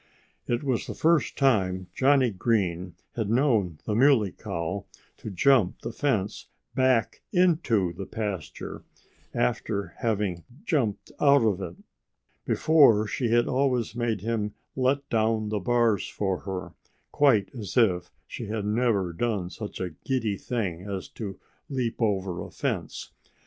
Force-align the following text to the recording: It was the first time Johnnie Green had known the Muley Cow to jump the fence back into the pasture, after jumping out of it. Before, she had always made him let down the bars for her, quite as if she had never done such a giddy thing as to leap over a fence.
It 0.47 0.63
was 0.63 0.87
the 0.87 0.95
first 0.95 1.37
time 1.37 1.85
Johnnie 1.93 2.31
Green 2.31 2.95
had 3.15 3.29
known 3.29 3.77
the 3.85 3.93
Muley 3.93 4.31
Cow 4.31 4.87
to 5.17 5.29
jump 5.29 5.81
the 5.83 5.91
fence 5.93 6.47
back 6.73 7.21
into 7.31 7.93
the 7.93 8.07
pasture, 8.07 8.83
after 9.31 9.93
jumping 10.65 11.03
out 11.19 11.43
of 11.43 11.61
it. 11.61 11.75
Before, 12.45 13.05
she 13.05 13.29
had 13.29 13.47
always 13.47 13.95
made 13.95 14.21
him 14.21 14.55
let 14.75 15.07
down 15.11 15.49
the 15.49 15.59
bars 15.59 16.07
for 16.09 16.39
her, 16.39 16.73
quite 17.11 17.53
as 17.53 17.77
if 17.77 18.09
she 18.25 18.47
had 18.47 18.65
never 18.65 19.13
done 19.13 19.51
such 19.51 19.79
a 19.79 19.91
giddy 19.91 20.35
thing 20.35 20.81
as 20.81 21.09
to 21.09 21.39
leap 21.69 21.97
over 22.01 22.41
a 22.41 22.49
fence. 22.49 23.11